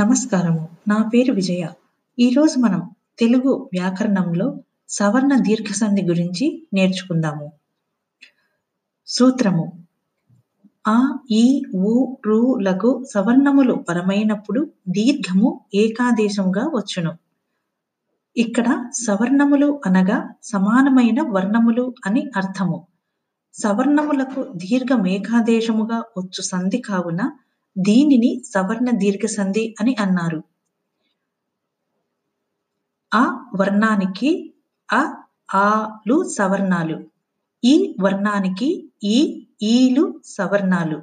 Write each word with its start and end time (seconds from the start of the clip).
నమస్కారము. 0.00 0.68
నా 0.88 0.96
పేరు 1.14 1.32
విజయ. 1.32 1.68
ఈరోజు 2.18 2.58
మనం 2.58 2.90
తెలుగు 3.18 3.70
వ్యాకరణంలో 3.72 4.56
సవర్ణ 4.88 5.34
దీర్ఘ 5.34 5.66
సంధి 5.72 6.02
గురించి 6.02 6.68
నేర్చుకుందాము. 6.74 7.52
సూత్రము. 9.06 9.84
ఆ 10.88 11.18
ఈ 11.30 11.62
ఊ 11.76 12.16
రు 12.26 12.58
లకు 12.60 13.04
సవర్ణములు 13.14 13.74
పరమైనప్పుడు 13.74 14.72
దీర్ఘము 14.88 15.60
ఏకాదేశముగా 15.74 16.64
వచ్చును. 16.74 17.12
ఇక్కడ 18.36 18.90
సవర్ణములు 19.06 19.80
అనగా 19.86 20.30
సమానమైన 20.42 21.22
వర్ణములు 21.22 21.94
అని 22.06 22.30
అర్థము. 22.36 22.86
సవర్ణములకు 23.54 24.52
దీర్ఘమేకాదేశముగా 24.56 26.02
వచ్చు 26.18 26.42
సంధి 26.42 26.78
కావున 26.78 27.22
దీనిని 27.76 28.30
సవర్ణ 28.50 28.88
దీర్ఘ 28.98 29.26
సంధి 29.30 29.64
అని 29.80 29.94
అన్నారు. 29.98 30.40
ఆ 33.12 33.22
వర్ణానికి 33.60 34.30
అ 34.88 35.02
ఆలు 35.60 36.16
సవర్ణాలు. 36.36 36.96
ఈ 37.62 37.74
వర్ణానికి 38.02 38.68
ఈ 39.08 39.18
ఈలు 39.72 40.04
సవర్ణాలు. 40.36 40.98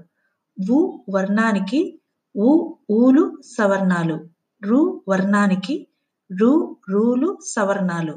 వు 0.57 0.79
వర్ణానికి 1.15 1.81
ఉ 2.35 2.52
ఊలు 2.99 3.26
సవర్ణాలు. 3.55 4.17
రు 4.62 4.81
వర్ణానికి 5.09 5.76
రు 6.29 6.53
రూలు 6.91 7.29
సవర్ణాలు. 7.53 8.15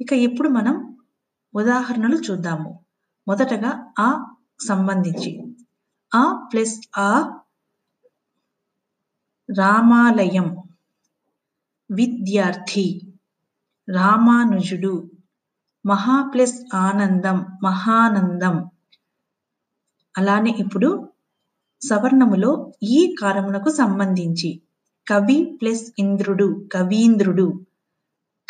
ఇక 0.00 0.12
ఇప్పుడు 0.26 0.48
మనం 0.48 0.76
ఉదాహరణలు 1.54 2.18
చూద్దాము. 2.26 2.70
మొదటగా 3.26 3.70
ఆ 3.98 4.08
సంబంధించి. 4.66 5.56
ఆ 6.14 6.48
ప్లస్ 6.52 6.80
ఆ 6.98 7.38
రామాలయం. 9.58 10.56
విద్యార్థి. 11.90 13.00
రామానుజుడు. 13.88 15.10
మహా 15.86 16.30
ప్లస్ 16.34 16.76
ఆనందం 16.76 17.46
మహానందం. 17.62 18.70
అలానే 20.18 20.50
ఇప్పుడు 20.58 21.08
సవర్ణములో 21.82 22.72
ఈ 22.82 23.14
కారమునకు 23.22 23.70
సంబంధించి. 23.70 24.62
కవి 25.08 25.58
ప్లస్ 25.62 25.92
ఇంద్రుడు 25.98 26.68
కవీంద్రుడు. 26.72 27.66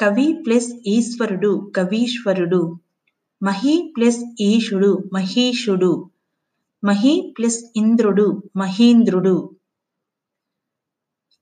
కవి 0.00 0.42
ప్లస్ 0.46 0.74
ఈశ్వరుడు 0.86 1.72
కవీశ్వరుడు. 1.76 2.80
మహి 3.42 3.94
ప్లస్ 3.96 4.18
ఈశుడు 4.40 5.10
మహీషుడు. 5.12 6.10
మహి 6.84 7.34
ప్లస్ 7.38 7.64
ఇంద్రుడు 7.76 8.42
మహీంద్రుడు. 8.56 9.50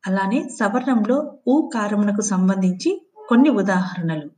అలానే 0.06 0.48
సవర్ణంలో 0.48 1.38
ఊ 1.48 1.68
కారమునకు 1.68 2.20
సంబంధించి 2.20 3.06
కొన్ని 3.28 3.50
ఉదాహరణలు. 3.50 4.30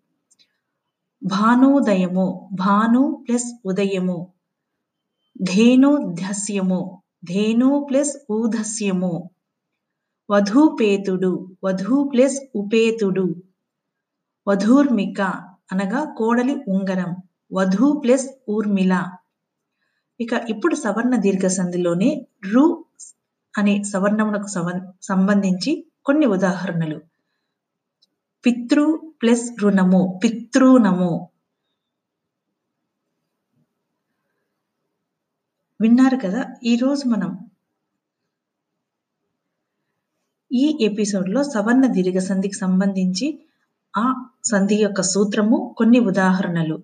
భానోదయము 1.24 2.48
భాను 2.52 3.24
ప్లస్ 3.28 3.60
ఉదయము. 3.64 4.32
ధేనుధస్యము 5.42 7.02
ధేను 7.24 7.86
ప్లస్ 7.90 8.16
ఊధస్యము 8.32 9.30
వధూపేతుడు 10.30 11.56
వధూ 11.64 12.04
ప్లస్ 12.04 12.40
ఉపేతుడు. 12.54 13.34
వధూర్మిక 14.48 15.20
అనగా 15.72 16.14
కోడలి 16.14 16.54
ఉంగరం. 16.54 17.16
వధూ 17.52 17.86
ప్లస్ 18.02 18.26
ఊర్మిళ. 18.48 18.92
ఇక 20.20 20.32
ఇప్పుడు 20.52 20.74
సవర్ణ 20.74 21.14
దీర్ఘ 21.16 21.46
సంధిలోనే 21.58 22.10
రు 22.52 22.64
అనే 23.54 23.74
సవర్ణమునకు 23.92 24.50
సంబంధించి 25.10 25.72
కొన్ని 26.06 26.26
ఉదాహరణలు. 26.36 26.98
పితృ 28.44 28.84
ప్లస్ 29.22 29.46
రుణము 29.62 30.02
పితృనము 30.22 31.10
విన్నారు 35.80 36.16
కదా 36.22 36.40
ఈరోజు 36.64 37.04
మనం 37.08 37.30
ఈ 40.50 40.64
ఎపిసోడ్లో 40.86 41.42
సవర్ణ 41.54 41.84
దీర్ఘ 41.96 42.18
సంధికి 42.28 42.54
సంబంధించి 42.54 43.26
ఆ 43.94 44.06
సంధి 44.50 44.76
యొక్క 44.82 45.00
సూత్రము 45.12 45.58
కొన్ని 45.78 46.00
ఉదాహరణలు. 46.10 46.76